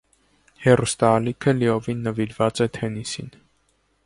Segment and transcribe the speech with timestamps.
[0.63, 3.35] Հեռուստաալիքը լիովին նվիրված է թենիսին։